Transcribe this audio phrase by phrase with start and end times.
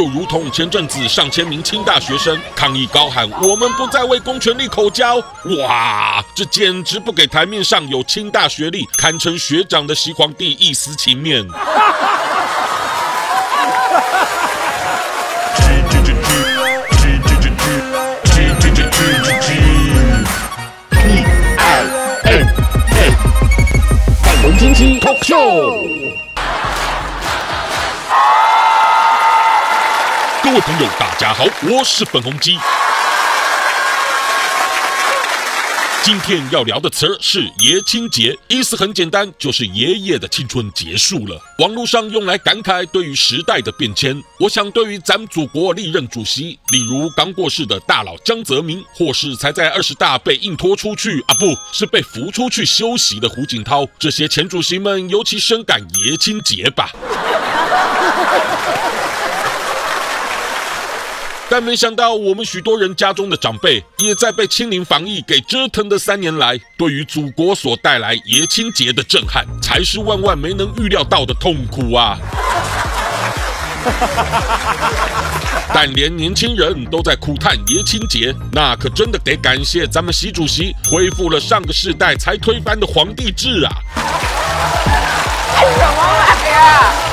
[0.00, 5.16] 就如同前阵子上千名清大学生抗议高喊“我们不再为公权力口交”，
[5.60, 11.46] 哇，这简直不给台面上有清大学历、堪称学长的西皇帝一丝情面。
[30.50, 32.58] 各位朋友，大家好，我是粉红鸡。
[36.02, 41.40] 今天要聊的词儿是爷青节，意思很简单，就是爷爷的青春结束了。
[41.60, 44.20] 网络上用来感慨对于时代的变迁。
[44.40, 56.90] 我想，对于咱们祖国历任主席，例如刚过世的大佬江泽民，或是才在二十大被硬拖出去啊，不是被扶出去休息的胡锦涛，这些前主席们尤其深感爷青节吧。
[61.50, 72.16] 但没想到，我们许多人家中的长辈，也在被清零防疫给折腾的三年来，对于祖国所带来爷青节的震撼，才是万万没能预料到的痛苦啊！
[75.74, 83.72] 但连年轻人都在苦叹爷青节，那可真的得感谢咱们习主席恢复了上个世代才推翻的皇帝制啊！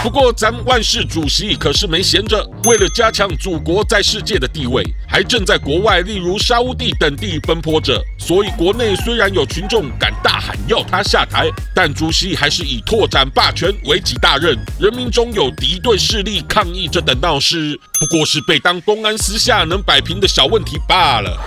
[0.07, 8.01] 不过，咱们万世主席可是没闲着，为了加强祖国在世界的地位，还正在国外，例如沙乌地等地奔波着。
[8.17, 14.57] 所以，国内虽然有群众敢大喊要他下台，但主席还是以拓展霸权为己大任。
[14.79, 21.37] 人民中有敌对势力抗议这等闹事，不过是被当公安私下能摆平的小问题罢了。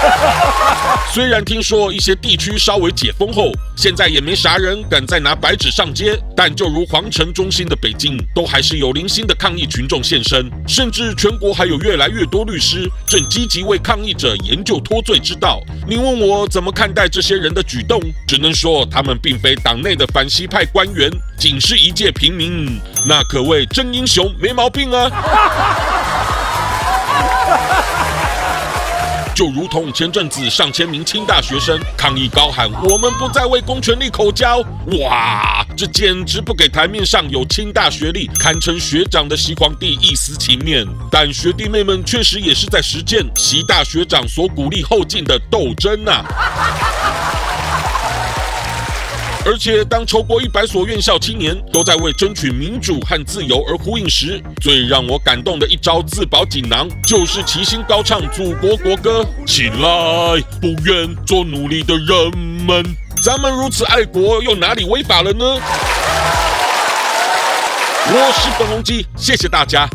[1.12, 15.60] 虽然听说一些地区稍微解封后，现在也没啥人敢再拿白纸上街，但就如皇城中心的北京，都还是有零星的抗议群众现身，甚至全国还有越来越多律师正积极为抗议者研究脱罪之道。
[15.86, 25.99] 你问我怎么看待这些人的举动，只能说他们并非党内的反西派官员，仅是一介平民，那可谓真英雄，没毛病啊。
[29.40, 34.58] 就如同前阵子上千名清大学生抗议高喊“我们不再为公权力口交”，
[35.00, 40.86] 哇，这简直不给台面上有清大学历、堪称学长的习皇帝一丝情面。
[41.10, 46.59] 但学弟妹们确实也是在实践习大学长所鼓励后进的斗争呐、啊。
[49.46, 62.84] 而且，当超过一百所院校青年都在为争取民主和自由而呼应时，最让我感动的一招自保锦囊，就是齐心高唱祖国国歌：起来，不愿做奴隶的人们。
[63.24, 65.44] 咱们如此爱国，又哪里违法了呢？
[68.12, 69.88] 我是粉红鸡，谢谢大家。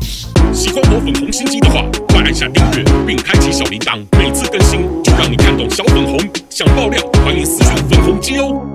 [0.52, 6.18] 喜欢我粉红心机的话，快按下订阅并开启小铃铛，每次更新就让你看懂小粉红。
[6.50, 8.75] 想爆料，欢迎私信粉红鸡哦。